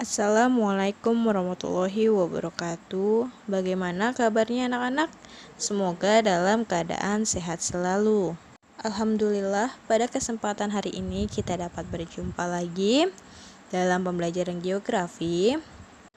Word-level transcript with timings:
Assalamualaikum 0.00 1.12
warahmatullahi 1.28 2.08
wabarakatuh. 2.08 3.28
Bagaimana 3.44 4.16
kabarnya 4.16 4.72
anak-anak? 4.72 5.12
Semoga 5.60 6.24
dalam 6.24 6.64
keadaan 6.64 7.28
sehat 7.28 7.60
selalu. 7.60 8.32
Alhamdulillah, 8.80 9.76
pada 9.84 10.08
kesempatan 10.08 10.72
hari 10.72 10.96
ini 10.96 11.28
kita 11.28 11.60
dapat 11.60 11.84
berjumpa 11.92 12.48
lagi 12.48 13.12
dalam 13.68 14.00
pembelajaran 14.00 14.64
geografi. 14.64 15.60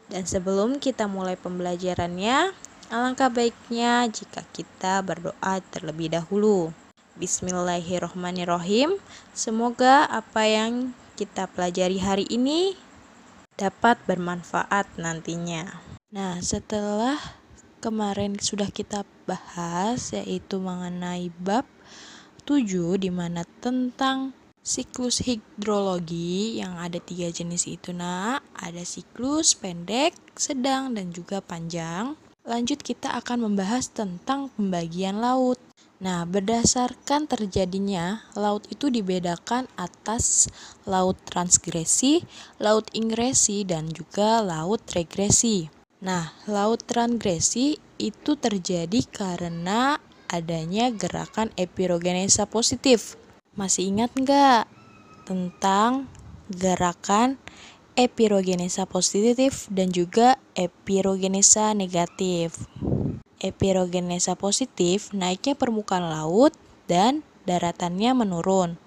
Dan 0.07 0.23
sebelum 0.23 0.79
kita 0.79 1.11
mulai 1.11 1.35
pembelajarannya, 1.35 2.55
alangkah 2.87 3.27
baiknya 3.27 4.07
jika 4.07 4.47
kita 4.55 5.03
berdoa 5.03 5.59
terlebih 5.75 6.07
dahulu. 6.07 6.71
Bismillahirrohmanirrohim. 7.19 8.95
Semoga 9.35 10.07
apa 10.07 10.47
yang 10.47 10.95
kita 11.19 11.51
pelajari 11.51 11.99
hari 11.99 12.23
ini 12.31 12.79
dapat 13.57 14.01
bermanfaat 14.09 14.97
nantinya. 14.97 15.81
Nah, 16.13 16.41
setelah 16.41 17.17
kemarin 17.83 18.37
sudah 18.37 18.69
kita 18.69 19.03
bahas 19.25 20.13
yaitu 20.13 20.61
mengenai 20.61 21.33
bab 21.41 21.67
7 22.45 22.99
di 22.99 23.09
mana 23.11 23.47
tentang 23.63 24.35
siklus 24.63 25.19
hidrologi 25.27 26.63
yang 26.63 26.79
ada 26.79 26.95
tiga 26.95 27.27
jenis 27.27 27.67
itu 27.67 27.91
nak 27.91 28.39
ada 28.55 28.87
siklus 28.87 29.51
pendek, 29.51 30.15
sedang 30.39 30.95
dan 30.95 31.11
juga 31.11 31.43
panjang. 31.43 32.15
Lanjut 32.43 32.83
kita 32.83 33.15
akan 33.23 33.47
membahas 33.47 33.87
tentang 33.87 34.51
pembagian 34.59 35.23
laut. 35.23 35.55
Nah, 36.03 36.27
berdasarkan 36.27 37.23
terjadinya, 37.31 38.27
laut 38.35 38.67
itu 38.67 38.91
dibedakan 38.91 39.71
atas 39.79 40.51
laut 40.83 41.15
transgresi, 41.23 42.19
laut 42.59 42.91
ingresi, 42.91 43.63
dan 43.63 43.87
juga 43.87 44.43
laut 44.43 44.83
regresi. 44.91 45.71
Nah, 46.03 46.35
laut 46.43 46.83
transgresi 46.83 47.79
itu 47.95 48.35
terjadi 48.35 49.07
karena 49.07 49.95
adanya 50.27 50.91
gerakan 50.91 51.47
epirogenesa 51.55 52.43
positif. 52.43 53.15
Masih 53.55 53.87
ingat 53.87 54.11
nggak 54.19 54.67
tentang 55.23 56.11
gerakan 56.51 57.39
epirogenesa 57.93 58.85
positif 58.89 59.67
dan 59.69 59.93
juga 59.93 60.41
epirogenesa 60.57 61.73
negatif? 61.77 62.67
epirogenesa 63.43 64.39
positif, 64.39 65.11
naiknya 65.11 65.53
permukaan 65.59 66.07
laut 66.07 66.55
dan 66.87 67.21
daratannya 67.43 68.15
menurun. 68.15 68.79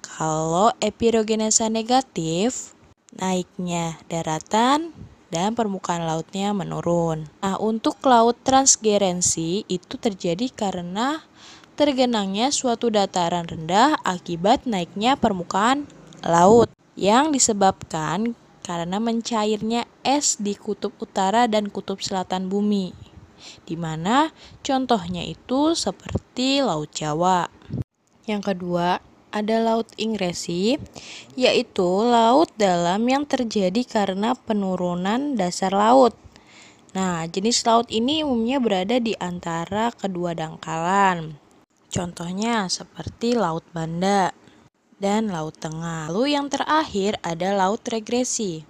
Kalau 0.00 0.72
epirogenesa 0.80 1.68
negatif, 1.68 2.72
naiknya 3.12 4.00
daratan 4.08 4.96
dan 5.28 5.52
permukaan 5.52 6.08
lautnya 6.08 6.56
menurun. 6.56 7.28
Nah, 7.44 7.60
untuk 7.60 8.00
laut 8.08 8.40
transgerensi 8.40 9.68
itu 9.68 9.94
terjadi 10.00 10.48
karena 10.48 11.20
tergenangnya 11.76 12.48
suatu 12.48 12.88
dataran 12.88 13.44
rendah 13.44 14.00
akibat 14.02 14.64
naiknya 14.64 15.20
permukaan 15.20 15.84
laut 16.24 16.72
yang 16.98 17.30
disebabkan 17.30 18.34
karena 18.68 19.00
mencairnya 19.00 19.88
es 20.04 20.36
di 20.36 20.52
kutub 20.52 20.92
utara 21.00 21.48
dan 21.48 21.72
kutub 21.72 22.04
selatan 22.04 22.52
bumi 22.52 23.08
di 23.64 23.76
mana 23.78 24.34
contohnya 24.66 25.22
itu 25.22 25.72
seperti 25.78 26.60
Laut 26.60 26.90
Jawa. 26.90 27.46
Yang 28.28 28.52
kedua, 28.52 29.00
ada 29.32 29.56
laut 29.60 29.88
ingresi, 29.96 30.76
yaitu 31.36 31.86
laut 32.04 32.52
dalam 32.56 33.04
yang 33.08 33.24
terjadi 33.24 33.84
karena 33.84 34.36
penurunan 34.36 35.36
dasar 35.36 35.72
laut. 35.72 36.16
Nah, 36.96 37.28
jenis 37.28 37.64
laut 37.68 37.88
ini 37.92 38.24
umumnya 38.24 38.58
berada 38.60 38.96
di 38.96 39.12
antara 39.20 39.92
kedua 39.92 40.32
dangkalan. 40.32 41.36
Contohnya 41.88 42.68
seperti 42.68 43.32
Laut 43.32 43.64
Banda 43.72 44.32
dan 44.98 45.30
Laut 45.30 45.54
Tengah. 45.54 46.10
Lalu 46.10 46.34
yang 46.34 46.50
terakhir 46.50 47.16
ada 47.22 47.54
laut 47.54 47.82
regresi. 47.86 48.66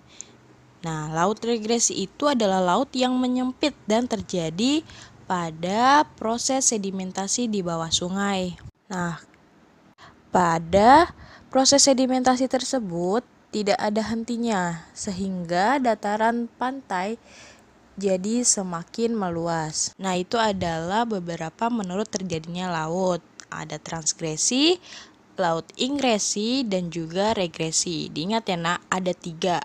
Nah, 0.84 1.10
laut 1.10 1.42
regresi 1.42 2.06
itu 2.06 2.30
adalah 2.30 2.62
laut 2.62 2.92
yang 2.94 3.18
menyempit 3.18 3.74
dan 3.90 4.06
terjadi 4.06 4.86
pada 5.26 6.06
proses 6.16 6.70
sedimentasi 6.70 7.50
di 7.50 7.60
bawah 7.60 7.90
sungai. 7.90 8.54
Nah, 8.86 9.18
pada 10.30 11.10
proses 11.50 11.82
sedimentasi 11.84 12.46
tersebut 12.46 13.26
tidak 13.48 13.80
ada 13.80 14.04
hentinya, 14.06 14.86
sehingga 14.92 15.80
dataran 15.80 16.46
pantai 16.60 17.16
jadi 17.98 18.46
semakin 18.46 19.18
meluas. 19.18 19.90
Nah, 19.98 20.14
itu 20.14 20.38
adalah 20.38 21.02
beberapa 21.02 21.66
menurut 21.66 22.06
terjadinya 22.06 22.70
laut. 22.70 23.18
Ada 23.48 23.80
transgresi, 23.80 24.76
laut 25.38 25.64
ingresi, 25.78 26.66
dan 26.66 26.90
juga 26.90 27.32
regresi. 27.32 28.10
Diingat 28.10 28.50
ya 28.50 28.58
nak, 28.58 28.82
ada 28.90 29.14
tiga 29.14 29.62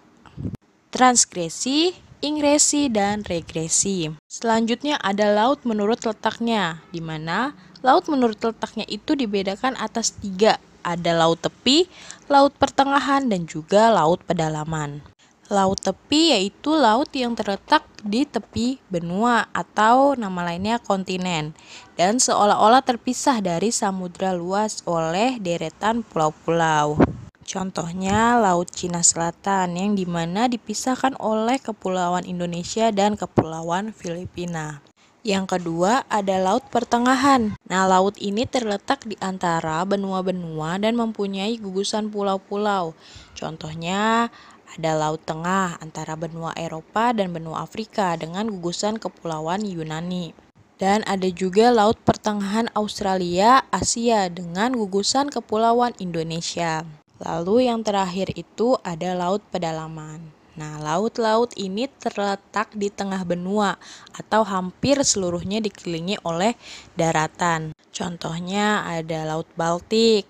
transgresi, 0.94 1.90
ingresi, 2.22 2.86
dan 2.94 3.26
regresi. 3.26 4.14
Selanjutnya 4.30 5.02
ada 5.02 5.34
laut 5.34 5.66
menurut 5.66 6.06
letaknya, 6.06 6.86
di 6.94 7.02
mana 7.02 7.58
laut 7.82 8.06
menurut 8.06 8.38
letaknya 8.38 8.86
itu 8.86 9.18
dibedakan 9.18 9.74
atas 9.82 10.14
tiga. 10.22 10.62
Ada 10.86 11.16
laut 11.18 11.42
tepi, 11.42 11.90
laut 12.30 12.54
pertengahan, 12.60 13.26
dan 13.26 13.50
juga 13.50 13.90
laut 13.90 14.22
pedalaman. 14.22 15.13
Laut 15.52 15.76
tepi 15.76 16.32
yaitu 16.32 16.72
laut 16.72 17.12
yang 17.12 17.36
terletak 17.36 17.84
di 18.00 18.24
tepi 18.24 18.80
benua 18.88 19.52
atau 19.52 20.16
nama 20.16 20.48
lainnya 20.48 20.80
kontinen 20.80 21.52
dan 22.00 22.20
seolah-olah 22.20 22.80
terpisah 22.80 23.44
dari 23.44 23.68
samudra 23.76 24.32
luas 24.32 24.80
oleh 24.88 25.36
deretan 25.44 26.00
pulau-pulau. 26.08 26.96
Contohnya 27.44 28.40
Laut 28.40 28.72
Cina 28.72 29.04
Selatan 29.04 29.76
yang 29.76 30.00
di 30.00 30.08
mana 30.08 30.48
dipisahkan 30.48 31.20
oleh 31.20 31.60
Kepulauan 31.60 32.24
Indonesia 32.24 32.88
dan 32.96 33.20
Kepulauan 33.20 33.92
Filipina. 33.92 34.80
Yang 35.24 35.56
kedua 35.56 36.04
ada 36.12 36.36
Laut 36.36 36.68
Pertengahan. 36.68 37.56
Nah, 37.72 37.88
laut 37.88 38.20
ini 38.20 38.44
terletak 38.44 39.08
di 39.08 39.16
antara 39.24 39.80
benua-benua 39.88 40.76
dan 40.84 41.00
mempunyai 41.00 41.56
gugusan 41.64 42.12
pulau-pulau. 42.12 42.92
Contohnya 43.32 44.28
ada 44.74 44.98
Laut 44.98 45.22
Tengah 45.22 45.78
antara 45.78 46.18
benua 46.18 46.54
Eropa 46.58 47.14
dan 47.14 47.30
benua 47.30 47.62
Afrika 47.66 48.18
dengan 48.18 48.50
gugusan 48.50 48.98
kepulauan 48.98 49.62
Yunani. 49.62 50.34
Dan 50.82 51.06
ada 51.06 51.30
juga 51.30 51.70
Laut 51.70 51.96
Pertengahan 52.02 52.68
Australia, 52.74 53.62
Asia 53.70 54.28
dengan 54.34 54.74
gugusan 54.74 55.30
kepulauan 55.30 55.94
Indonesia. 56.02 56.84
Lalu 57.22 57.70
yang 57.72 57.86
terakhir 57.86 58.34
itu 58.36 58.76
ada 58.84 59.16
laut 59.16 59.40
pedalaman. 59.48 60.34
Nah, 60.54 60.78
laut-laut 60.78 61.50
ini 61.58 61.90
terletak 61.90 62.70
di 62.78 62.94
tengah 62.94 63.26
benua 63.26 63.80
atau 64.14 64.46
hampir 64.46 65.02
seluruhnya 65.02 65.58
dikelilingi 65.64 66.22
oleh 66.22 66.54
daratan. 66.94 67.74
Contohnya 67.90 68.86
ada 68.86 69.26
Laut 69.26 69.50
Baltik, 69.58 70.30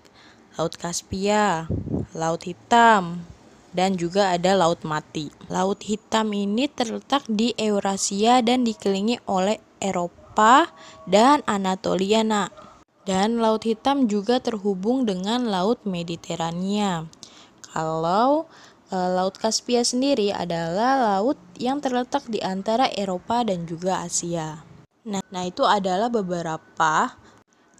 Laut 0.56 0.72
Kaspia, 0.80 1.68
Laut 2.16 2.40
Hitam, 2.48 3.26
dan 3.74 3.98
juga 3.98 4.32
ada 4.32 4.54
Laut 4.54 4.80
Mati. 4.86 5.28
Laut 5.50 5.82
Hitam 5.82 6.30
ini 6.30 6.70
terletak 6.70 7.26
di 7.26 7.52
Eurasia 7.58 8.40
dan 8.40 8.62
dikelilingi 8.62 9.26
oleh 9.26 9.58
Eropa 9.82 10.70
dan 11.04 11.42
Anatolia. 11.44 12.22
Nah, 12.22 12.48
dan 13.04 13.42
Laut 13.42 13.66
Hitam 13.66 14.06
juga 14.08 14.40
terhubung 14.40 15.04
dengan 15.04 15.50
Laut 15.50 15.82
Mediterania. 15.84 17.04
Kalau 17.74 18.48
e, 18.88 18.96
Laut 18.96 19.36
Kaspia 19.36 19.82
sendiri 19.82 20.30
adalah 20.30 21.18
laut 21.18 21.36
yang 21.58 21.82
terletak 21.82 22.24
di 22.30 22.40
antara 22.40 22.88
Eropa 22.94 23.44
dan 23.44 23.66
juga 23.68 24.00
Asia. 24.00 24.62
Nah, 25.04 25.20
nah 25.28 25.44
itu 25.44 25.66
adalah 25.68 26.08
beberapa 26.08 27.12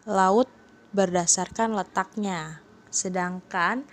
laut 0.05 0.51
berdasarkan 0.93 1.73
letaknya. 1.73 2.61
Sedangkan 2.93 3.89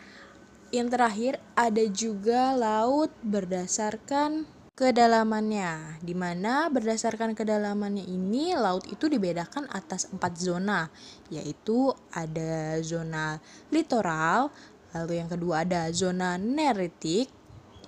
yang 0.71 0.87
terakhir 0.87 1.37
ada 1.53 1.83
juga 1.91 2.55
laut 2.55 3.11
berdasarkan 3.21 4.47
kedalamannya, 4.71 5.99
di 5.99 6.15
mana 6.15 6.71
berdasarkan 6.71 7.35
kedalamannya 7.35 8.07
ini 8.07 8.55
laut 8.55 8.87
itu 8.87 9.11
dibedakan 9.11 9.67
atas 9.67 10.07
empat 10.09 10.39
zona, 10.39 10.87
yaitu 11.27 11.91
ada 12.15 12.79
zona 12.81 13.37
litoral, 13.69 14.49
lalu 14.95 15.19
yang 15.19 15.29
kedua 15.29 15.67
ada 15.67 15.91
zona 15.91 16.39
neritik, 16.39 17.27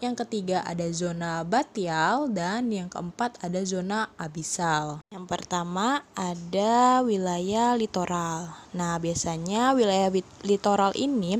yang 0.03 0.19
ketiga 0.19 0.59
ada 0.67 0.83
zona 0.91 1.47
batial, 1.47 2.27
dan 2.27 2.67
yang 2.67 2.91
keempat 2.91 3.39
ada 3.39 3.63
zona 3.63 4.11
abisal. 4.19 4.99
Yang 5.07 5.25
pertama 5.31 6.03
ada 6.19 6.99
wilayah 6.99 7.79
litoral. 7.79 8.51
Nah, 8.75 8.99
biasanya 8.99 9.71
wilayah 9.71 10.11
litoral 10.43 10.91
ini 10.99 11.39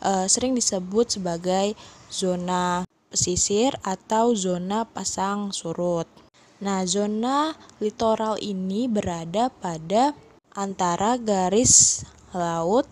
e, 0.00 0.30
sering 0.30 0.56
disebut 0.56 1.18
sebagai 1.18 1.74
zona 2.10 2.86
pesisir 3.10 3.74
atau 3.82 4.32
zona 4.38 4.86
pasang 4.86 5.50
surut. 5.50 6.06
Nah, 6.60 6.84
zona 6.84 7.56
litoral 7.80 8.36
ini 8.38 8.84
berada 8.84 9.48
pada 9.48 10.12
antara 10.52 11.16
garis 11.16 12.04
laut, 12.36 12.84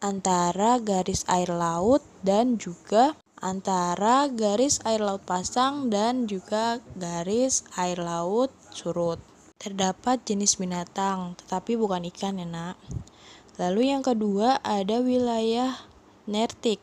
antara 0.00 0.80
garis 0.80 1.22
air 1.28 1.52
laut, 1.52 2.00
dan 2.24 2.56
juga 2.56 3.12
antara 3.44 4.24
garis 4.32 4.80
air 4.88 5.04
laut 5.04 5.20
pasang 5.28 5.92
dan 5.92 6.24
juga 6.24 6.80
garis 6.96 7.60
air 7.76 8.00
laut 8.00 8.48
surut. 8.72 9.20
Terdapat 9.60 10.24
jenis 10.24 10.56
binatang, 10.56 11.36
tetapi 11.44 11.76
bukan 11.76 12.08
ikan 12.08 12.40
ya 12.40 12.48
nak. 12.48 12.80
Lalu 13.60 13.92
yang 13.92 14.00
kedua 14.00 14.64
ada 14.64 14.98
wilayah 15.04 15.76
nertik, 16.24 16.80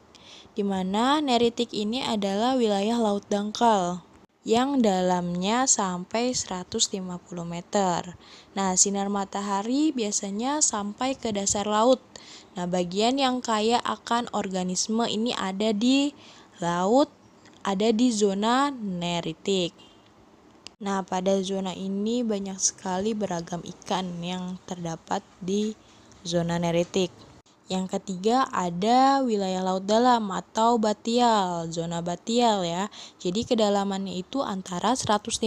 di 0.54 0.64
mana 0.66 1.22
neritik 1.24 1.72
ini 1.72 2.04
adalah 2.06 2.58
wilayah 2.58 2.98
laut 3.00 3.26
dangkal 3.28 4.04
yang 4.42 4.82
dalamnya 4.82 5.70
sampai 5.70 6.34
150 6.34 6.98
meter. 7.46 8.18
Nah, 8.58 8.74
sinar 8.74 9.06
matahari 9.06 9.94
biasanya 9.94 10.66
sampai 10.66 11.14
ke 11.14 11.30
dasar 11.30 11.70
laut. 11.70 12.02
Nah, 12.58 12.66
bagian 12.66 13.22
yang 13.22 13.38
kaya 13.40 13.78
akan 13.86 14.34
organisme 14.34 15.06
ini 15.06 15.32
ada 15.38 15.70
di 15.78 16.10
laut, 16.58 17.14
ada 17.62 17.94
di 17.94 18.10
zona 18.10 18.74
neritik. 18.74 19.78
Nah, 20.82 21.06
pada 21.06 21.38
zona 21.46 21.78
ini 21.78 22.26
banyak 22.26 22.58
sekali 22.58 23.14
beragam 23.14 23.62
ikan 23.62 24.26
yang 24.26 24.58
terdapat 24.66 25.22
di 25.38 25.78
zona 26.26 26.58
neritik. 26.58 27.14
Yang 27.72 27.96
ketiga 27.96 28.52
ada 28.52 29.24
wilayah 29.24 29.64
laut 29.64 29.88
dalam 29.88 30.28
atau 30.28 30.76
batial, 30.76 31.72
zona 31.72 32.04
batial 32.04 32.68
ya. 32.68 32.92
Jadi 33.16 33.48
kedalamannya 33.48 34.20
itu 34.20 34.44
antara 34.44 34.92
150 34.92 35.40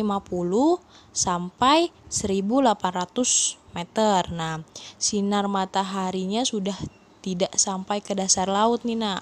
sampai 1.13 1.93
1800 2.09 3.61
meter. 3.77 4.33
Nah, 4.33 4.65
sinar 4.97 5.53
mataharinya 5.53 6.49
sudah 6.49 6.81
tidak 7.21 7.53
sampai 7.61 8.01
ke 8.01 8.17
dasar 8.17 8.49
laut 8.49 8.89
nih 8.89 8.97
nak. 8.97 9.21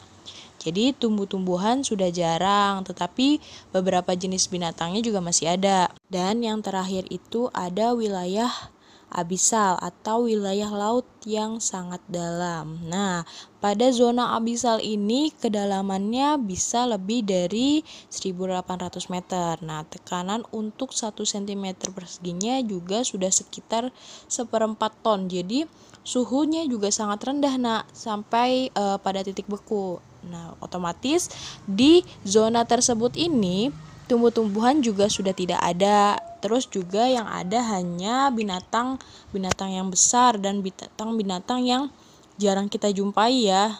Jadi 0.62 0.94
tumbuh-tumbuhan 0.94 1.82
sudah 1.82 2.14
jarang, 2.14 2.86
tetapi 2.86 3.42
beberapa 3.74 4.14
jenis 4.14 4.46
binatangnya 4.46 5.02
juga 5.02 5.18
masih 5.18 5.58
ada. 5.58 5.90
Dan 6.06 6.46
yang 6.46 6.62
terakhir 6.62 7.10
itu 7.10 7.50
ada 7.50 7.98
wilayah 7.98 8.70
abisal 9.12 9.76
atau 9.78 10.24
wilayah 10.26 10.72
laut 10.72 11.06
yang 11.28 11.60
sangat 11.62 12.00
dalam. 12.10 12.82
Nah, 12.88 13.22
pada 13.62 13.92
zona 13.94 14.34
abisal 14.34 14.82
ini 14.82 15.30
kedalamannya 15.30 16.40
bisa 16.42 16.88
lebih 16.88 17.22
dari 17.22 17.84
1800 18.10 19.12
meter. 19.12 19.60
Nah, 19.62 19.86
tekanan 19.86 20.42
untuk 20.50 20.90
1 20.96 21.14
cm 21.22 21.92
perseginya 21.94 22.58
juga 22.64 23.06
sudah 23.06 23.30
sekitar 23.30 23.94
seperempat 24.26 24.98
ton. 25.04 25.30
Jadi, 25.30 25.68
suhunya 26.02 26.66
juga 26.66 26.90
sangat 26.90 27.22
rendah, 27.22 27.54
Nak, 27.60 27.82
sampai 27.94 28.72
uh, 28.74 28.98
pada 28.98 29.22
titik 29.22 29.46
beku. 29.46 30.02
Nah, 30.26 30.54
otomatis 30.62 31.30
di 31.66 32.02
zona 32.26 32.66
tersebut 32.66 33.14
ini 33.18 33.70
tumbuh-tumbuhan 34.06 34.82
juga 34.82 35.06
sudah 35.06 35.34
tidak 35.34 35.58
ada. 35.62 36.31
Terus 36.42 36.66
juga 36.66 37.06
yang 37.06 37.30
ada 37.30 37.62
hanya 37.70 38.34
binatang-binatang 38.34 39.70
yang 39.78 39.88
besar 39.94 40.42
dan 40.42 40.58
binatang-binatang 40.58 41.62
yang 41.62 41.88
jarang 42.34 42.66
kita 42.66 42.90
jumpai 42.90 43.46
ya. 43.46 43.78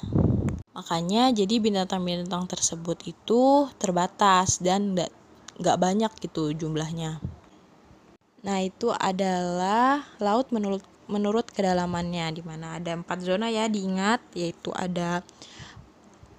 Makanya 0.73 1.35
jadi 1.35 1.59
binatang-binatang 1.59 2.47
tersebut 2.47 3.03
itu 3.05 3.67
terbatas 3.83 4.63
dan 4.63 4.95
nggak 5.59 5.79
banyak 5.83 6.13
gitu 6.23 6.55
jumlahnya. 6.55 7.19
Nah 8.47 8.59
itu 8.63 8.95
adalah 8.95 10.07
laut 10.23 10.49
menurut 10.55 10.87
menurut 11.11 11.51
kedalamannya 11.51 12.41
di 12.41 12.43
mana 12.47 12.79
ada 12.79 12.95
empat 12.95 13.21
zona 13.27 13.51
ya 13.51 13.67
diingat 13.67 14.23
yaitu 14.39 14.71
ada 14.73 15.21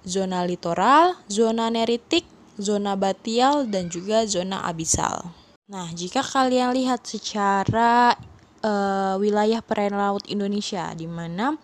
zona 0.04 0.44
litoral, 0.44 1.16
zona 1.28 1.72
neritik, 1.72 2.26
zona 2.60 2.92
batial, 2.96 3.64
dan 3.68 3.88
juga 3.88 4.28
zona 4.28 4.66
abisal. 4.66 5.43
Nah, 5.64 5.88
jika 5.96 6.20
kalian 6.20 6.76
lihat 6.76 7.08
secara 7.08 8.12
uh, 8.60 9.16
wilayah 9.16 9.64
perairan 9.64 9.96
laut 9.96 10.20
Indonesia, 10.28 10.92
di 10.92 11.08
mana 11.08 11.56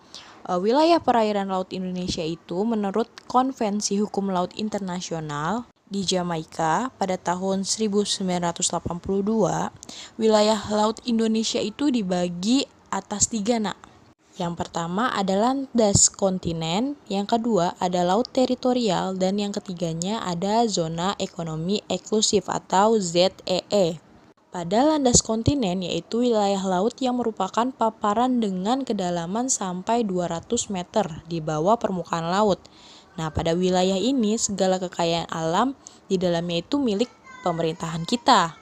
uh, 0.49 0.57
wilayah 0.57 0.97
perairan 0.97 1.53
laut 1.53 1.69
Indonesia 1.69 2.25
itu 2.25 2.65
menurut 2.65 3.13
Konvensi 3.29 4.01
Hukum 4.01 4.33
Laut 4.33 4.57
Internasional 4.57 5.69
di 5.85 6.01
Jamaika 6.01 6.89
pada 6.97 7.13
tahun 7.13 7.61
1982, 7.61 8.65
wilayah 10.17 10.59
laut 10.73 10.97
Indonesia 11.05 11.61
itu 11.61 11.93
dibagi 11.93 12.65
atas 12.89 13.29
tiga 13.29 13.61
nak 13.61 13.90
yang 14.39 14.55
pertama 14.55 15.11
adalah 15.11 15.51
landas 15.51 16.07
kontinen, 16.07 16.95
yang 17.11 17.27
kedua 17.27 17.75
ada 17.83 18.07
laut 18.07 18.31
teritorial, 18.31 19.19
dan 19.19 19.35
yang 19.35 19.51
ketiganya 19.51 20.23
ada 20.23 20.63
zona 20.71 21.19
ekonomi 21.19 21.83
eksklusif 21.91 22.47
atau 22.47 22.95
ZEE. 22.95 23.67
E. 23.67 23.99
Pada 24.51 24.83
landas 24.87 25.19
kontinen 25.19 25.83
yaitu 25.83 26.27
wilayah 26.27 26.63
laut 26.63 26.95
yang 27.03 27.19
merupakan 27.19 27.71
paparan 27.75 28.39
dengan 28.39 28.87
kedalaman 28.87 29.51
sampai 29.51 30.03
200 30.07 30.47
meter 30.71 31.23
di 31.27 31.43
bawah 31.43 31.75
permukaan 31.75 32.27
laut. 32.27 32.59
Nah, 33.19 33.31
pada 33.35 33.51
wilayah 33.51 33.99
ini 33.99 34.39
segala 34.39 34.79
kekayaan 34.79 35.27
alam 35.27 35.75
di 36.07 36.15
dalamnya 36.15 36.63
itu 36.63 36.79
milik 36.79 37.11
pemerintahan 37.43 38.07
kita. 38.07 38.55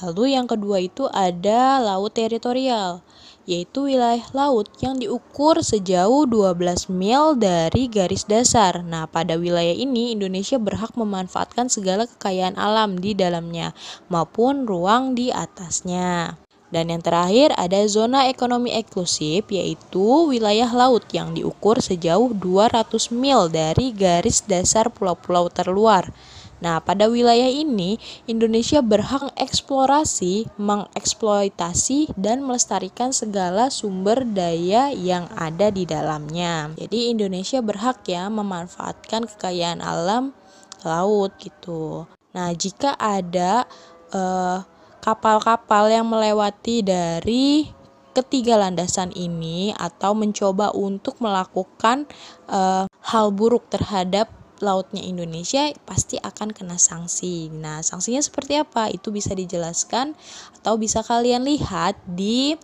Lalu 0.00 0.32
yang 0.32 0.48
kedua 0.48 0.80
itu 0.80 1.08
ada 1.12 1.76
laut 1.76 2.16
teritorial 2.16 3.04
yaitu 3.48 3.88
wilayah 3.88 4.24
laut 4.36 4.68
yang 4.84 5.00
diukur 5.00 5.60
sejauh 5.64 6.28
12 6.28 6.92
mil 6.92 7.36
dari 7.36 7.88
garis 7.88 8.28
dasar. 8.28 8.84
Nah, 8.84 9.08
pada 9.08 9.40
wilayah 9.40 9.74
ini 9.74 10.12
Indonesia 10.12 10.60
berhak 10.60 10.96
memanfaatkan 10.96 11.72
segala 11.72 12.04
kekayaan 12.04 12.56
alam 12.60 13.00
di 13.00 13.16
dalamnya 13.16 13.72
maupun 14.12 14.68
ruang 14.68 15.16
di 15.16 15.32
atasnya. 15.32 16.36
Dan 16.70 16.86
yang 16.94 17.02
terakhir 17.02 17.50
ada 17.58 17.82
zona 17.90 18.30
ekonomi 18.30 18.70
eksklusif 18.70 19.50
yaitu 19.50 20.30
wilayah 20.30 20.70
laut 20.70 21.02
yang 21.10 21.34
diukur 21.34 21.82
sejauh 21.82 22.30
200 22.38 23.10
mil 23.10 23.50
dari 23.50 23.90
garis 23.90 24.46
dasar 24.46 24.86
pulau-pulau 24.86 25.50
terluar. 25.50 26.14
Nah, 26.60 26.80
pada 26.84 27.08
wilayah 27.08 27.48
ini 27.48 27.96
Indonesia 28.28 28.84
berhak 28.84 29.32
eksplorasi, 29.36 30.48
mengeksploitasi 30.60 32.12
dan 32.20 32.44
melestarikan 32.44 33.16
segala 33.16 33.72
sumber 33.72 34.24
daya 34.28 34.92
yang 34.92 35.28
ada 35.36 35.72
di 35.72 35.88
dalamnya. 35.88 36.72
Jadi 36.76 37.12
Indonesia 37.12 37.64
berhak 37.64 38.04
ya 38.04 38.28
memanfaatkan 38.28 39.24
kekayaan 39.24 39.80
alam 39.80 40.36
laut 40.84 41.32
gitu. 41.40 42.04
Nah, 42.36 42.52
jika 42.54 42.94
ada 43.00 43.64
eh, 44.12 44.58
kapal-kapal 45.00 45.88
yang 45.88 46.06
melewati 46.06 46.84
dari 46.84 47.72
ketiga 48.12 48.58
landasan 48.58 49.14
ini 49.14 49.72
atau 49.78 50.12
mencoba 50.18 50.74
untuk 50.74 51.22
melakukan 51.22 52.10
uh, 52.50 52.90
hal 53.06 53.30
buruk 53.30 53.70
terhadap 53.70 54.28
lautnya 54.60 55.02
Indonesia 55.04 55.68
pasti 55.84 56.16
akan 56.20 56.54
kena 56.54 56.76
sanksi. 56.76 57.52
Nah, 57.52 57.84
sanksinya 57.84 58.20
seperti 58.20 58.60
apa? 58.60 58.88
Itu 58.92 59.12
bisa 59.12 59.36
dijelaskan 59.36 60.16
atau 60.60 60.80
bisa 60.80 61.04
kalian 61.04 61.44
lihat 61.44 61.98
di 62.04 62.56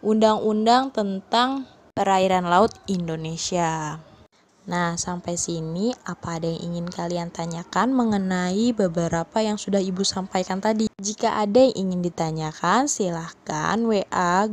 Undang-Undang 0.00 0.96
tentang 0.96 1.68
Perairan 1.92 2.48
Laut 2.48 2.72
Indonesia. 2.88 4.00
Nah, 4.70 4.94
sampai 4.94 5.34
sini 5.34 5.90
apa 6.06 6.38
ada 6.38 6.46
yang 6.46 6.72
ingin 6.72 6.86
kalian 6.86 7.28
tanyakan 7.32 7.90
mengenai 7.90 8.70
beberapa 8.70 9.42
yang 9.42 9.58
sudah 9.58 9.82
Ibu 9.82 10.06
sampaikan 10.06 10.60
tadi? 10.62 10.86
Jika 11.00 11.40
ada 11.42 11.58
yang 11.58 11.88
ingin 11.88 12.00
ditanyakan, 12.06 12.86
silahkan 12.86 13.80
WA 13.82 14.46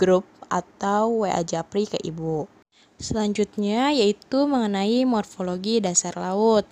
grup 0.00 0.24
atau 0.48 1.26
WA 1.26 1.42
Japri 1.44 1.84
ke 1.84 2.00
Ibu. 2.00 2.59
Selanjutnya 3.00 3.96
yaitu 3.96 4.44
mengenai 4.44 5.08
morfologi 5.08 5.80
dasar 5.80 6.12
laut. 6.20 6.68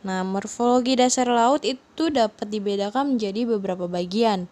Nah, 0.00 0.24
morfologi 0.24 0.96
dasar 0.96 1.28
laut 1.28 1.60
itu 1.60 2.08
dapat 2.08 2.48
dibedakan 2.48 3.14
menjadi 3.14 3.44
beberapa 3.44 3.84
bagian, 3.84 4.48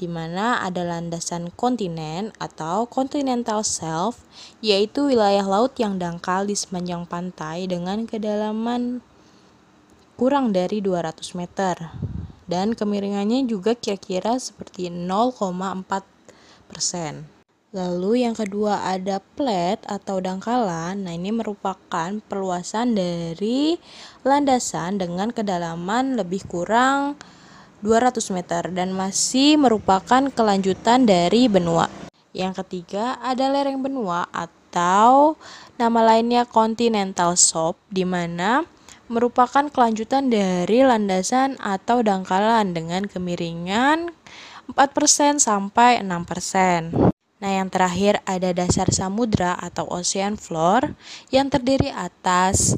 di 0.00 0.08
mana 0.08 0.64
ada 0.64 0.88
landasan 0.88 1.52
kontinen 1.52 2.32
atau 2.40 2.88
continental 2.88 3.60
shelf, 3.60 4.24
yaitu 4.64 5.12
wilayah 5.12 5.44
laut 5.44 5.76
yang 5.76 6.00
dangkal 6.00 6.48
di 6.48 6.56
sepanjang 6.56 7.04
pantai 7.04 7.68
dengan 7.68 8.08
kedalaman 8.08 9.04
kurang 10.16 10.56
dari 10.56 10.80
200 10.80 11.38
meter. 11.38 11.92
Dan 12.48 12.72
kemiringannya 12.72 13.44
juga 13.44 13.76
kira-kira 13.76 14.40
seperti 14.40 14.88
0,4 14.88 16.08
persen. 16.72 17.37
Lalu 17.68 18.24
yang 18.24 18.32
kedua 18.32 18.80
ada 18.80 19.20
plate 19.20 19.84
atau 19.84 20.24
dangkalan. 20.24 21.04
Nah, 21.04 21.12
ini 21.12 21.28
merupakan 21.28 22.16
perluasan 22.24 22.96
dari 22.96 23.76
landasan 24.24 24.96
dengan 24.96 25.28
kedalaman 25.28 26.16
lebih 26.16 26.48
kurang 26.48 27.20
200 27.84 28.24
meter 28.32 28.72
dan 28.72 28.96
masih 28.96 29.60
merupakan 29.60 30.32
kelanjutan 30.32 31.04
dari 31.04 31.44
benua. 31.44 31.92
Yang 32.32 32.64
ketiga 32.64 33.20
ada 33.20 33.52
lereng 33.52 33.84
benua 33.84 34.24
atau 34.32 35.36
nama 35.76 36.00
lainnya 36.00 36.48
continental 36.48 37.36
slope 37.36 37.76
di 37.92 38.08
mana 38.08 38.64
merupakan 39.12 39.68
kelanjutan 39.68 40.32
dari 40.32 40.88
landasan 40.88 41.60
atau 41.60 42.00
dangkalan 42.00 42.72
dengan 42.72 43.04
kemiringan 43.04 44.08
4% 44.72 45.36
sampai 45.36 46.00
6%. 46.00 47.17
Nah, 47.38 47.54
yang 47.54 47.70
terakhir 47.70 48.18
ada 48.26 48.50
dasar 48.50 48.90
samudra 48.90 49.54
atau 49.54 49.86
ocean 49.94 50.34
floor 50.34 50.90
yang 51.30 51.46
terdiri 51.46 51.94
atas 51.94 52.74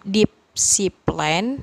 deep 0.00 0.32
sea 0.56 0.88
plain. 1.04 1.60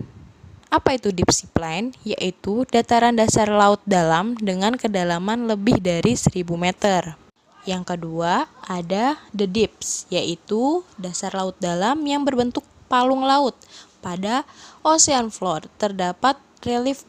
Apa 0.70 1.02
itu 1.02 1.10
deep 1.10 1.34
sea 1.34 1.50
plain? 1.50 1.98
Yaitu 2.06 2.70
dataran 2.70 3.18
dasar 3.18 3.50
laut 3.50 3.82
dalam 3.90 4.38
dengan 4.38 4.78
kedalaman 4.78 5.50
lebih 5.50 5.82
dari 5.82 6.14
1000 6.14 6.46
meter. 6.54 7.18
Yang 7.66 7.94
kedua, 7.94 8.50
ada 8.66 9.22
the 9.34 9.46
deeps, 9.46 10.10
yaitu 10.10 10.82
dasar 10.98 11.34
laut 11.34 11.54
dalam 11.62 12.02
yang 12.06 12.26
berbentuk 12.26 12.66
palung 12.90 13.22
laut. 13.22 13.54
Pada 14.02 14.46
ocean 14.82 15.30
floor 15.30 15.70
terdapat 15.78 16.42
relief 16.66 17.06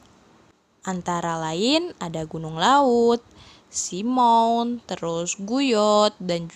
antara 0.85 1.40
lain 1.40 1.97
ada 1.97 2.21
gunung 2.28 2.61
laut, 2.61 3.25
Simon, 3.72 4.84
terus 4.84 5.40
Guyot 5.40 6.12
dan 6.20 6.52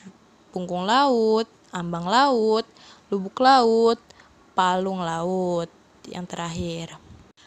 Punggung 0.52 0.84
Laut, 0.84 1.48
Ambang 1.72 2.04
Laut, 2.04 2.68
Lubuk 3.08 3.40
Laut, 3.40 3.96
Palung 4.52 5.00
Laut 5.00 5.72
yang 6.04 6.28
terakhir. 6.28 7.00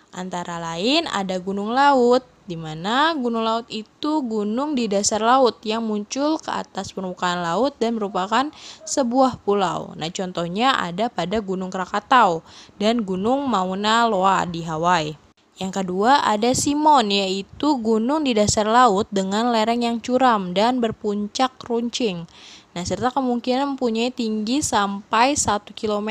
Antara 0.09 0.57
lain 0.57 1.05
ada 1.05 1.38
gunung 1.38 1.69
laut, 1.69 2.25
di 2.49 2.57
mana 2.57 3.13
gunung 3.13 3.45
laut 3.45 3.69
itu 3.69 4.25
gunung 4.25 4.73
di 4.73 4.89
dasar 4.89 5.21
laut 5.21 5.61
yang 5.61 5.85
muncul 5.85 6.41
ke 6.41 6.49
atas 6.49 6.89
permukaan 6.97 7.45
laut 7.45 7.77
dan 7.77 7.93
merupakan 7.93 8.49
sebuah 8.89 9.38
pulau. 9.45 9.93
Nah, 9.93 10.09
contohnya 10.09 10.73
ada 10.73 11.13
pada 11.13 11.38
Gunung 11.45 11.69
Krakatau 11.69 12.41
dan 12.81 13.05
Gunung 13.05 13.45
Mauna 13.45 14.09
Loa 14.09 14.49
di 14.49 14.65
Hawaii. 14.65 15.28
Yang 15.60 15.84
kedua 15.84 16.24
ada 16.24 16.56
Simon 16.56 17.12
yaitu 17.12 17.75
gunung 17.84 18.24
di 18.24 18.32
dasar 18.32 18.63
laut 18.63 19.12
dengan 19.12 19.51
lereng 19.51 19.84
yang 19.84 20.00
curam 20.00 20.56
dan 20.56 20.80
berpuncak 20.80 21.51
runcing. 21.68 22.24
Nah, 22.72 22.88
serta 22.88 23.12
kemungkinan 23.12 23.75
mempunyai 23.75 24.08
tinggi 24.08 24.63
sampai 24.63 25.36
1 25.36 25.75
km 25.75 26.10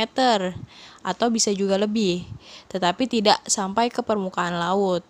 atau 1.00 1.26
bisa 1.32 1.48
juga 1.56 1.80
lebih, 1.80 2.28
tetapi 2.68 3.08
tidak 3.08 3.40
sampai 3.48 3.88
ke 3.88 4.04
permukaan 4.04 4.60
laut. 4.60 5.00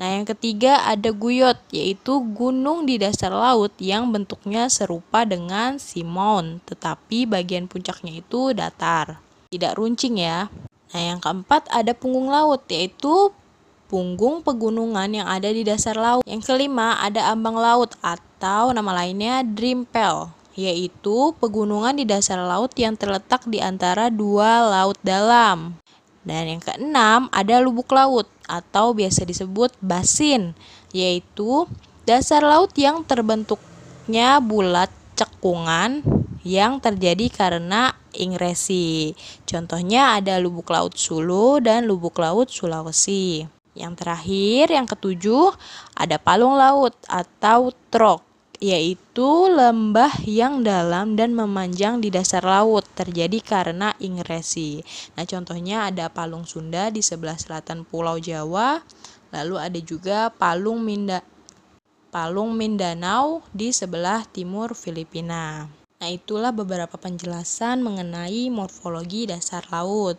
Nah, 0.00 0.16
yang 0.16 0.24
ketiga 0.24 0.82
ada 0.88 1.12
Guyot, 1.12 1.60
yaitu 1.70 2.18
gunung 2.34 2.88
di 2.88 2.96
dasar 2.96 3.30
laut 3.30 3.70
yang 3.78 4.10
bentuknya 4.10 4.66
serupa 4.66 5.22
dengan 5.28 5.76
Simon, 5.76 6.64
tetapi 6.66 7.28
bagian 7.30 7.68
puncaknya 7.68 8.18
itu 8.18 8.56
datar, 8.56 9.22
tidak 9.52 9.76
runcing 9.76 10.18
ya. 10.18 10.50
Nah, 10.90 11.02
yang 11.02 11.20
keempat 11.20 11.68
ada 11.70 11.94
punggung 11.94 12.32
laut, 12.32 12.66
yaitu 12.66 13.30
punggung 13.86 14.40
pegunungan 14.40 15.08
yang 15.10 15.28
ada 15.28 15.50
di 15.50 15.62
dasar 15.62 15.94
laut. 15.94 16.22
Yang 16.24 16.48
kelima, 16.48 16.98
ada 16.98 17.30
ambang 17.30 17.56
laut 17.56 17.94
atau 18.00 18.74
nama 18.74 19.04
lainnya 19.04 19.44
Drimpel, 19.44 20.32
yaitu 20.56 21.32
pegunungan 21.38 21.94
di 21.94 22.04
dasar 22.08 22.42
laut 22.42 22.72
yang 22.74 22.96
terletak 22.98 23.44
di 23.46 23.62
antara 23.62 24.08
dua 24.08 24.64
laut 24.66 24.98
dalam. 25.04 25.78
Dan 26.24 26.56
yang 26.56 26.62
keenam, 26.64 27.28
ada 27.28 27.60
lubuk 27.60 27.92
laut 27.92 28.24
atau 28.48 28.96
biasa 28.96 29.28
disebut 29.28 29.76
basin, 29.84 30.56
yaitu 30.92 31.68
dasar 32.08 32.40
laut 32.40 32.72
yang 32.76 33.04
terbentuknya 33.04 34.40
bulat 34.40 34.88
cekungan 35.14 36.00
yang 36.44 36.80
terjadi 36.80 37.28
karena 37.32 37.96
ingresi. 38.12 39.16
Contohnya 39.48 40.20
ada 40.20 40.36
lubuk 40.40 40.68
laut 40.68 40.96
Sulu 40.96 41.60
dan 41.60 41.88
lubuk 41.88 42.20
laut 42.20 42.52
Sulawesi. 42.52 43.53
Yang 43.74 44.06
terakhir, 44.06 44.70
yang 44.70 44.86
ketujuh, 44.86 45.50
ada 45.98 46.16
palung 46.22 46.54
laut 46.54 46.94
atau 47.10 47.74
trok, 47.90 48.22
yaitu 48.62 49.50
lembah 49.50 50.14
yang 50.22 50.62
dalam 50.62 51.18
dan 51.18 51.34
memanjang 51.34 51.98
di 51.98 52.08
dasar 52.08 52.46
laut 52.46 52.86
terjadi 52.94 53.42
karena 53.42 53.92
ingresi. 53.98 54.80
Nah, 55.18 55.26
contohnya 55.26 55.90
ada 55.90 56.06
palung 56.06 56.46
Sunda 56.46 56.88
di 56.88 57.02
sebelah 57.02 57.34
selatan 57.34 57.82
Pulau 57.82 58.22
Jawa, 58.22 58.78
lalu 59.34 59.58
ada 59.58 59.80
juga 59.82 60.30
palung 60.30 60.80
Minda 60.80 61.20
Palung 62.14 62.54
Mindanao 62.54 63.42
di 63.50 63.74
sebelah 63.74 64.22
timur 64.30 64.78
Filipina. 64.78 65.66
Nah, 65.98 66.08
itulah 66.14 66.54
beberapa 66.54 66.94
penjelasan 66.94 67.82
mengenai 67.82 68.54
morfologi 68.54 69.26
dasar 69.26 69.66
laut. 69.74 70.14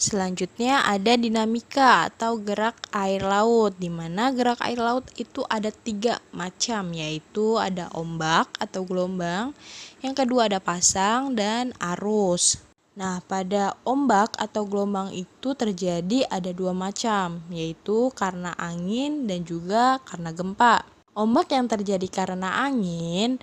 Selanjutnya 0.00 0.80
ada 0.88 1.12
dinamika 1.12 2.08
atau 2.08 2.40
gerak 2.40 2.88
air 2.88 3.20
laut, 3.20 3.76
di 3.76 3.92
mana 3.92 4.32
gerak 4.32 4.56
air 4.64 4.80
laut 4.80 5.04
itu 5.20 5.44
ada 5.44 5.68
tiga 5.68 6.24
macam, 6.32 6.88
yaitu 6.96 7.60
ada 7.60 7.92
ombak 7.92 8.48
atau 8.56 8.80
gelombang, 8.88 9.52
yang 10.00 10.16
kedua 10.16 10.48
ada 10.48 10.56
pasang 10.56 11.36
dan 11.36 11.76
arus. 11.76 12.56
Nah, 12.96 13.20
pada 13.28 13.76
ombak 13.84 14.40
atau 14.40 14.64
gelombang 14.64 15.12
itu 15.12 15.52
terjadi 15.52 16.24
ada 16.32 16.48
dua 16.48 16.72
macam, 16.72 17.44
yaitu 17.52 18.08
karena 18.16 18.56
angin 18.56 19.28
dan 19.28 19.44
juga 19.44 20.00
karena 20.08 20.32
gempa. 20.32 20.80
Ombak 21.12 21.52
yang 21.52 21.68
terjadi 21.68 22.08
karena 22.08 22.64
angin 22.64 23.36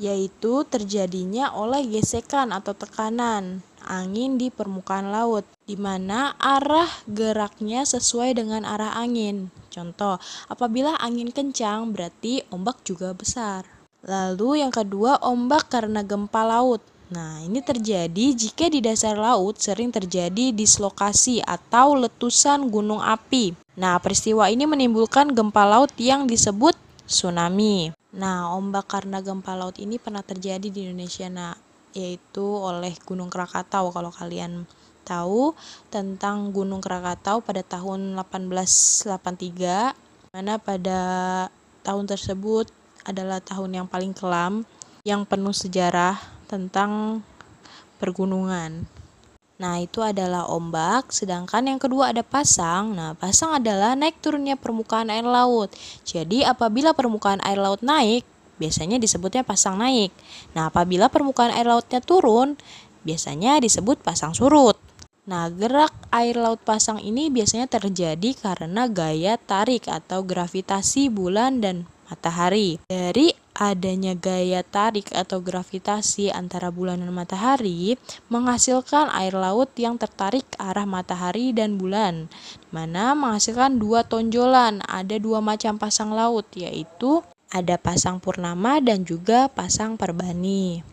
yaitu 0.00 0.64
terjadinya 0.68 1.52
oleh 1.52 1.84
gesekan 1.88 2.52
atau 2.52 2.72
tekanan 2.72 3.60
angin 3.86 4.38
di 4.38 4.48
permukaan 4.48 5.10
laut, 5.10 5.42
di 5.66 5.74
mana 5.74 6.38
arah 6.38 6.88
geraknya 7.10 7.82
sesuai 7.82 8.38
dengan 8.38 8.62
arah 8.62 8.94
angin. 8.94 9.50
Contoh, 9.68 10.22
apabila 10.46 10.94
angin 11.02 11.34
kencang 11.34 11.90
berarti 11.90 12.46
ombak 12.54 12.80
juga 12.86 13.12
besar. 13.12 13.66
Lalu 14.02 14.62
yang 14.66 14.72
kedua, 14.74 15.22
ombak 15.22 15.70
karena 15.70 16.02
gempa 16.02 16.42
laut. 16.42 16.82
Nah, 17.12 17.44
ini 17.44 17.60
terjadi 17.60 18.32
jika 18.32 18.72
di 18.72 18.80
dasar 18.80 19.20
laut 19.20 19.60
sering 19.60 19.92
terjadi 19.92 20.48
dislokasi 20.48 21.44
atau 21.44 21.92
letusan 21.92 22.72
gunung 22.72 23.04
api. 23.04 23.52
Nah, 23.76 24.00
peristiwa 24.00 24.48
ini 24.48 24.64
menimbulkan 24.64 25.36
gempa 25.36 25.68
laut 25.68 25.92
yang 26.00 26.24
disebut 26.24 26.72
tsunami. 27.04 27.92
Nah, 28.12 28.52
ombak 28.52 28.92
karena 28.92 29.24
gempa 29.24 29.56
laut 29.56 29.80
ini 29.80 29.96
pernah 29.96 30.20
terjadi 30.20 30.68
di 30.68 30.84
Indonesia. 30.84 31.32
Nah, 31.32 31.56
yaitu 31.96 32.44
oleh 32.44 32.92
Gunung 33.04 33.32
Krakatau 33.32 33.92
kalau 33.92 34.12
kalian 34.12 34.64
tahu 35.04 35.52
tentang 35.88 36.52
Gunung 36.52 36.80
Krakatau 36.80 37.42
pada 37.44 37.60
tahun 37.64 38.16
1883 38.16 39.96
mana 40.32 40.56
pada 40.56 41.00
tahun 41.84 42.08
tersebut 42.08 42.72
adalah 43.04 43.42
tahun 43.42 43.82
yang 43.82 43.86
paling 43.90 44.16
kelam 44.16 44.64
yang 45.02 45.26
penuh 45.26 45.52
sejarah 45.52 46.16
tentang 46.46 47.20
pergunungan. 47.98 48.86
Nah, 49.62 49.78
itu 49.78 50.02
adalah 50.02 50.50
ombak, 50.50 51.14
sedangkan 51.14 51.70
yang 51.70 51.78
kedua 51.78 52.10
ada 52.10 52.26
pasang. 52.26 52.98
Nah, 52.98 53.14
pasang 53.14 53.54
adalah 53.54 53.94
naik 53.94 54.18
turunnya 54.18 54.58
permukaan 54.58 55.06
air 55.06 55.22
laut. 55.22 55.70
Jadi, 56.02 56.42
apabila 56.42 56.90
permukaan 56.90 57.38
air 57.46 57.62
laut 57.62 57.78
naik, 57.78 58.26
biasanya 58.58 58.98
disebutnya 58.98 59.46
pasang 59.46 59.78
naik. 59.78 60.10
Nah, 60.58 60.66
apabila 60.66 61.06
permukaan 61.06 61.54
air 61.54 61.70
lautnya 61.70 62.02
turun, 62.02 62.58
biasanya 63.06 63.62
disebut 63.62 64.02
pasang 64.02 64.34
surut. 64.34 64.74
Nah, 65.30 65.46
gerak 65.54 65.94
air 66.10 66.34
laut 66.34 66.58
pasang 66.66 66.98
ini 66.98 67.30
biasanya 67.30 67.70
terjadi 67.70 68.34
karena 68.34 68.90
gaya 68.90 69.38
tarik 69.38 69.86
atau 69.86 70.26
gravitasi 70.26 71.06
bulan 71.06 71.62
dan 71.62 71.86
matahari. 72.10 72.82
Dari 72.90 73.30
adanya 73.56 74.16
gaya 74.16 74.64
tarik 74.64 75.12
atau 75.12 75.44
gravitasi 75.44 76.32
antara 76.32 76.72
bulan 76.72 77.00
dan 77.00 77.12
matahari 77.12 78.00
menghasilkan 78.32 79.12
air 79.12 79.36
laut 79.36 79.72
yang 79.76 80.00
tertarik 80.00 80.44
ke 80.48 80.58
arah 80.60 80.88
matahari 80.88 81.52
dan 81.52 81.76
bulan, 81.76 82.28
mana 82.72 83.12
menghasilkan 83.12 83.76
dua 83.76 84.04
tonjolan. 84.04 84.80
Ada 84.88 85.20
dua 85.20 85.44
macam 85.44 85.76
pasang 85.76 86.12
laut, 86.12 86.48
yaitu 86.56 87.20
ada 87.52 87.76
pasang 87.76 88.16
purnama 88.16 88.80
dan 88.80 89.04
juga 89.04 89.48
pasang 89.52 90.00
perbani. 90.00 90.91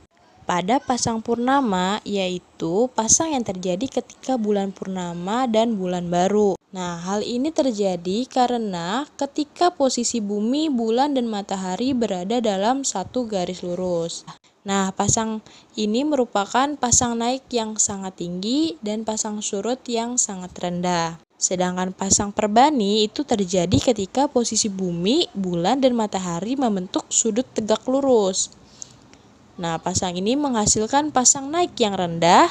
Pada 0.49 0.81
pasang 0.81 1.21
purnama 1.21 2.01
yaitu 2.01 2.89
pasang 2.97 3.37
yang 3.37 3.45
terjadi 3.45 4.01
ketika 4.01 4.33
bulan 4.33 4.73
purnama 4.73 5.45
dan 5.45 5.77
bulan 5.77 6.09
baru. 6.09 6.57
Nah, 6.73 6.97
hal 7.05 7.21
ini 7.21 7.53
terjadi 7.53 8.25
karena 8.25 9.05
ketika 9.13 9.69
posisi 9.69 10.17
bumi, 10.17 10.73
bulan, 10.73 11.13
dan 11.13 11.29
matahari 11.29 11.93
berada 11.93 12.41
dalam 12.41 12.81
satu 12.81 13.29
garis 13.29 13.61
lurus. 13.61 14.25
Nah, 14.65 14.89
pasang 14.93 15.45
ini 15.77 16.01
merupakan 16.01 16.77
pasang 16.77 17.21
naik 17.21 17.45
yang 17.53 17.77
sangat 17.77 18.17
tinggi 18.17 18.77
dan 18.81 19.05
pasang 19.05 19.45
surut 19.45 19.81
yang 19.85 20.17
sangat 20.17 20.53
rendah. 20.57 21.21
Sedangkan 21.39 21.95
pasang 21.95 22.33
perbani 22.35 23.05
itu 23.05 23.25
terjadi 23.25 23.93
ketika 23.93 24.29
posisi 24.29 24.69
bumi, 24.69 25.29
bulan, 25.33 25.81
dan 25.81 25.97
matahari 25.97 26.53
membentuk 26.53 27.05
sudut 27.09 27.45
tegak 27.53 27.85
lurus. 27.89 28.58
Nah, 29.59 29.75
pasang 29.75 30.15
ini 30.15 30.39
menghasilkan 30.39 31.11
pasang 31.11 31.51
naik 31.51 31.75
yang 31.75 31.99
rendah 31.99 32.47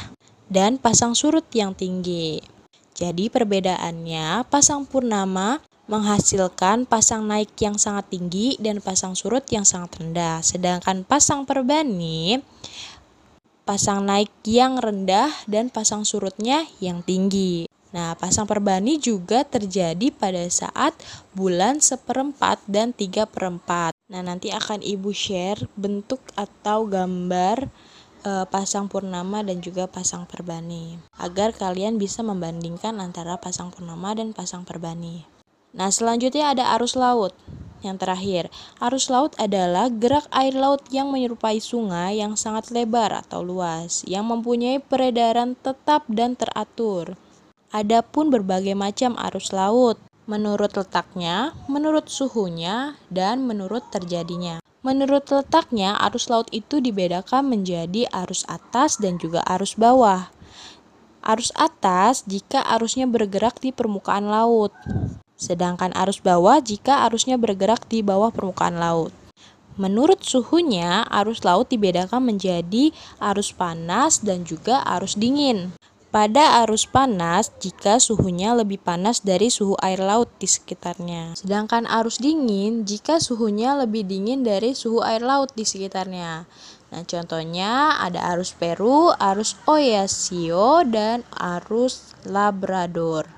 dan 0.53 0.77
pasang 0.77 1.17
surut 1.17 1.49
yang 1.57 1.73
tinggi. 1.73 2.45
Jadi 2.93 3.33
perbedaannya, 3.33 4.45
pasang 4.53 4.85
purnama 4.85 5.65
menghasilkan 5.89 6.85
pasang 6.85 7.25
naik 7.25 7.57
yang 7.65 7.81
sangat 7.81 8.13
tinggi 8.13 8.61
dan 8.61 8.85
pasang 8.85 9.17
surut 9.17 9.49
yang 9.49 9.65
sangat 9.65 9.97
rendah. 10.05 10.45
Sedangkan 10.45 11.01
pasang 11.09 11.49
perbani 11.49 12.45
pasang 13.69 14.01
naik 14.09 14.33
yang 14.49 14.81
rendah 14.81 15.29
dan 15.45 15.69
pasang 15.69 16.01
surutnya 16.01 16.65
yang 16.81 17.05
tinggi. 17.05 17.69
Nah, 17.89 18.13
pasang 18.21 18.45
perbani 18.45 19.01
juga 19.01 19.49
terjadi 19.49 20.13
pada 20.13 20.45
saat 20.53 20.93
bulan 21.33 21.81
seperempat 21.81 22.61
dan 22.69 22.93
tiga 22.93 23.25
perempat. 23.25 23.97
Nah, 24.13 24.21
nanti 24.21 24.53
akan 24.53 24.85
Ibu 24.85 25.09
share 25.17 25.65
bentuk 25.73 26.21
atau 26.37 26.85
gambar 26.85 27.73
e, 28.29 28.45
pasang 28.53 28.93
purnama 28.93 29.41
dan 29.41 29.65
juga 29.65 29.89
pasang 29.89 30.29
perbani 30.29 31.01
agar 31.17 31.57
kalian 31.57 31.97
bisa 31.97 32.21
membandingkan 32.21 33.01
antara 33.01 33.41
pasang 33.41 33.73
purnama 33.73 34.13
dan 34.13 34.37
pasang 34.37 34.69
perbani. 34.69 35.25
Nah, 35.73 35.89
selanjutnya 35.89 36.53
ada 36.53 36.77
arus 36.77 36.93
laut. 36.93 37.33
Yang 37.79 37.97
terakhir, 38.03 38.45
arus 38.83 39.07
laut 39.07 39.39
adalah 39.39 39.87
gerak 39.87 40.27
air 40.35 40.51
laut 40.51 40.83
yang 40.91 41.15
menyerupai 41.15 41.63
sungai 41.63 42.19
yang 42.19 42.35
sangat 42.35 42.75
lebar 42.75 43.15
atau 43.15 43.47
luas, 43.47 44.03
yang 44.03 44.27
mempunyai 44.27 44.83
peredaran 44.83 45.55
tetap 45.55 46.03
dan 46.11 46.35
teratur. 46.35 47.15
Adapun 47.69 48.33
berbagai 48.33 48.73
macam 48.73 49.13
arus 49.29 49.53
laut, 49.53 50.01
menurut 50.25 50.73
letaknya, 50.73 51.53
menurut 51.69 52.09
suhunya, 52.09 52.97
dan 53.13 53.45
menurut 53.45 53.85
terjadinya. 53.93 54.65
Menurut 54.81 55.29
letaknya, 55.29 55.93
arus 56.09 56.33
laut 56.33 56.49
itu 56.49 56.81
dibedakan 56.81 57.45
menjadi 57.45 58.09
arus 58.09 58.49
atas 58.49 58.97
dan 58.97 59.21
juga 59.21 59.45
arus 59.45 59.77
bawah. 59.77 60.33
Arus 61.21 61.53
atas 61.61 62.25
jika 62.25 62.65
arusnya 62.65 63.05
bergerak 63.05 63.61
di 63.61 63.69
permukaan 63.69 64.33
laut, 64.33 64.73
sedangkan 65.37 65.93
arus 65.93 66.25
bawah 66.25 66.65
jika 66.65 67.05
arusnya 67.05 67.37
bergerak 67.37 67.85
di 67.85 68.01
bawah 68.01 68.33
permukaan 68.33 68.81
laut. 68.81 69.13
Menurut 69.77 70.25
suhunya, 70.25 71.05
arus 71.07 71.45
laut 71.45 71.69
dibedakan 71.69 72.33
menjadi 72.33 72.97
arus 73.21 73.53
panas 73.53 74.25
dan 74.25 74.49
juga 74.49 74.81
arus 74.89 75.15
dingin. 75.15 75.71
Pada 76.09 76.65
arus 76.65 76.89
panas, 76.89 77.53
jika 77.61 78.01
suhunya 78.01 78.57
lebih 78.57 78.81
panas 78.81 79.21
dari 79.21 79.53
suhu 79.53 79.77
air 79.85 80.01
laut 80.01 80.33
di 80.41 80.49
sekitarnya. 80.49 81.37
Sedangkan 81.37 81.85
arus 81.85 82.17
dingin, 82.17 82.89
jika 82.89 83.21
suhunya 83.21 83.77
lebih 83.77 84.09
dingin 84.09 84.41
dari 84.41 84.73
suhu 84.73 85.05
air 85.05 85.21
laut 85.21 85.53
di 85.53 85.69
sekitarnya. 85.69 86.49
Nah, 86.89 87.03
contohnya 87.05 88.01
ada 88.01 88.25
arus 88.33 88.57
Peru, 88.57 89.13
arus 89.13 89.61
Oyasio, 89.69 90.81
dan 90.89 91.29
arus 91.37 92.17
Labrador. 92.25 93.29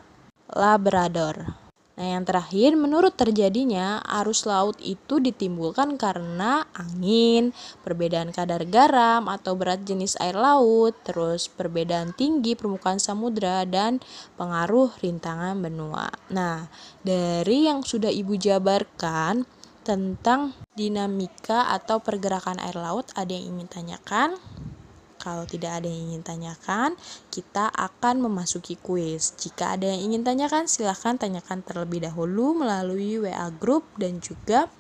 Labrador. 0.55 1.70
Nah, 1.99 2.17
yang 2.17 2.25
terakhir, 2.25 2.79
menurut 2.79 3.13
terjadinya 3.19 4.01
arus 4.23 4.49
laut 4.49 4.79
itu 4.81 5.21
ditimbulkan 5.21 5.99
karena 6.01 6.65
angin, 6.73 7.53
perbedaan 7.85 8.33
kadar 8.33 8.65
garam 8.65 9.27
atau 9.27 9.59
berat 9.59 9.85
jenis 9.85 10.17
air 10.23 10.39
laut, 10.39 10.97
terus 11.05 11.51
perbedaan 11.51 12.17
tinggi 12.17 12.57
permukaan 12.57 13.03
samudra 13.03 13.67
dan 13.69 14.01
pengaruh 14.41 14.95
rintangan 15.03 15.61
benua. 15.61 16.09
Nah, 16.33 16.71
dari 17.05 17.69
yang 17.69 17.85
sudah 17.85 18.09
Ibu 18.09 18.39
jabarkan 18.39 19.45
tentang 19.85 20.55
dinamika 20.73 21.75
atau 21.75 21.99
pergerakan 22.01 22.63
air 22.63 22.79
laut, 22.79 23.11
ada 23.19 23.35
yang 23.35 23.59
ingin 23.59 23.69
tanyakan? 23.69 24.39
Kalau 25.21 25.45
tidak 25.45 25.85
ada 25.85 25.87
yang 25.87 26.11
ingin 26.11 26.25
tanyakan, 26.25 26.97
kita 27.29 27.69
akan 27.69 28.25
memasuki 28.25 28.81
kuis. 28.81 29.37
Jika 29.37 29.77
ada 29.77 29.93
yang 29.93 30.11
ingin 30.11 30.25
tanyakan, 30.25 30.65
silahkan 30.65 31.21
tanyakan 31.21 31.61
terlebih 31.61 32.09
dahulu 32.09 32.57
melalui 32.57 33.21
WA 33.21 33.53
group 33.53 33.85
dan 34.01 34.25
juga 34.25 34.73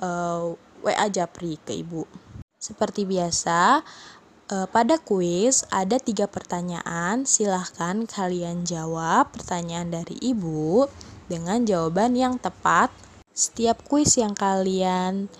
uh, 0.00 0.56
eh, 0.56 0.88
WA 0.88 1.06
Japri 1.12 1.60
ke 1.60 1.76
Ibu. 1.76 2.08
Seperti 2.56 3.04
biasa, 3.04 3.84
uh, 4.48 4.66
pada 4.72 4.96
kuis 4.96 5.68
ada 5.68 6.00
tiga 6.00 6.24
pertanyaan. 6.24 7.28
Silahkan 7.28 8.08
kalian 8.08 8.64
jawab 8.64 9.30
pertanyaan 9.36 9.92
dari 9.92 10.16
Ibu 10.20 10.88
dengan 11.28 11.68
jawaban 11.68 12.16
yang 12.16 12.40
tepat. 12.40 12.88
Setiap 13.32 13.80
kuis 13.88 14.20
yang 14.20 14.36
kalian 14.36 15.32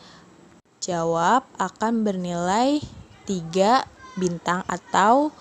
jawab 0.83 1.45
akan 1.61 2.03
bernilai 2.03 2.81
3 3.29 3.92
bintang 4.17 4.65
atau 4.69 5.33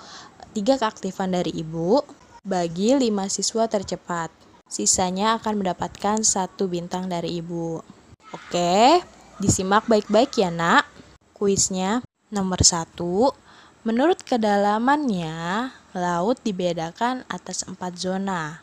tiga 0.51 0.75
keaktifan 0.79 1.31
dari 1.31 1.51
ibu 1.55 2.03
bagi 2.41 2.97
lima 2.97 3.29
siswa 3.29 3.69
tercepat. 3.69 4.34
Sisanya 4.71 5.36
akan 5.36 5.62
mendapatkan 5.62 6.23
satu 6.23 6.71
bintang 6.71 7.12
dari 7.12 7.43
ibu. 7.43 7.84
Oke, 8.31 9.03
disimak 9.43 9.84
baik-baik 9.91 10.31
ya 10.39 10.47
nak. 10.47 10.88
Kuisnya 11.36 11.99
nomor 12.31 12.63
satu. 12.63 13.36
Menurut 13.84 14.21
kedalamannya, 14.23 15.73
laut 15.97 16.38
dibedakan 16.45 17.25
atas 17.27 17.65
empat 17.65 17.97
zona, 17.97 18.62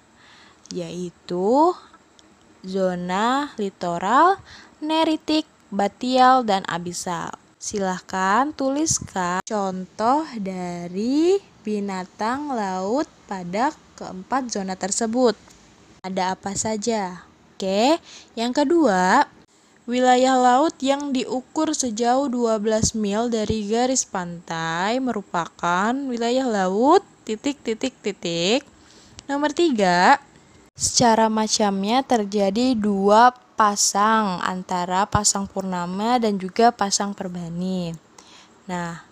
yaitu 0.70 1.74
zona 2.62 3.50
litoral, 3.58 4.38
neritik, 4.78 5.44
batial, 5.74 6.46
dan 6.46 6.62
abisal. 6.70 7.34
Silahkan 7.58 8.54
tuliskan 8.54 9.42
contoh 9.42 10.22
dari 10.38 11.42
binatang 11.66 12.54
laut 12.54 13.10
pada 13.26 13.74
keempat 13.98 14.46
zona 14.46 14.78
tersebut. 14.78 15.34
Ada 16.06 16.38
apa 16.38 16.54
saja? 16.54 17.26
Oke, 17.58 17.98
yang 18.38 18.54
kedua, 18.54 19.26
wilayah 19.90 20.38
laut 20.38 20.78
yang 20.78 21.10
diukur 21.10 21.74
sejauh 21.74 22.30
12 22.30 22.94
mil 22.94 23.26
dari 23.26 23.66
garis 23.66 24.06
pantai 24.06 25.02
merupakan 25.02 25.90
wilayah 25.90 26.46
laut 26.46 27.02
titik 27.26 27.58
titik 27.66 27.98
titik. 27.98 28.62
Nomor 29.26 29.50
tiga, 29.50 30.22
secara 30.78 31.26
macamnya 31.26 32.06
terjadi 32.06 32.78
dua 32.78 33.34
pasang 33.58 34.38
antara 34.46 35.02
pasang 35.10 35.50
purnama 35.50 36.22
dan 36.22 36.38
juga 36.38 36.70
pasang 36.70 37.10
perbani. 37.10 37.90
Nah, 38.70 39.02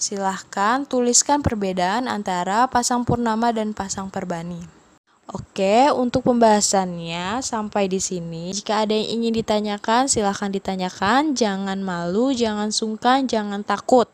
silahkan 0.00 0.88
tuliskan 0.88 1.44
perbedaan 1.44 2.08
antara 2.08 2.64
pasang 2.72 3.04
purnama 3.04 3.52
dan 3.52 3.76
pasang 3.76 4.08
perbani. 4.08 4.64
Oke, 5.30 5.92
untuk 5.94 6.26
pembahasannya 6.26 7.38
sampai 7.44 7.86
di 7.86 8.02
sini. 8.02 8.50
Jika 8.50 8.82
ada 8.82 8.96
yang 8.96 9.20
ingin 9.20 9.44
ditanyakan, 9.44 10.10
silahkan 10.10 10.50
ditanyakan. 10.50 11.38
Jangan 11.38 11.78
malu, 11.84 12.34
jangan 12.34 12.74
sungkan, 12.74 13.30
jangan 13.30 13.62
takut. 13.62 14.10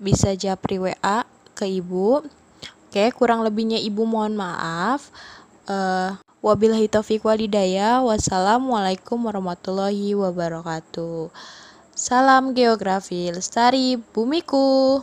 Bisa 0.00 0.32
japri 0.32 0.80
WA 0.80 1.28
ke 1.52 1.68
ibu. 1.68 2.24
Oke, 2.88 3.12
kurang 3.12 3.44
lebihnya 3.44 3.76
ibu 3.76 4.08
mohon 4.08 4.40
maaf. 4.40 5.12
Uh, 5.68 6.16
Wabillahi 6.44 6.92
taufiq 6.92 7.24
walidaya. 7.24 8.04
Wassalamualaikum 8.04 9.16
warahmatullahi 9.16 10.12
wabarakatuh. 10.12 11.32
Salam 11.96 12.52
geografi 12.52 13.32
lestari 13.32 13.96
bumiku. 13.96 15.00